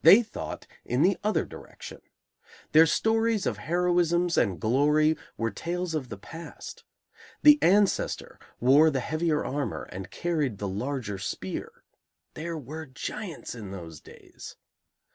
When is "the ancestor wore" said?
7.42-8.88